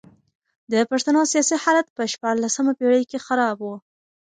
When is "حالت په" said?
1.63-2.03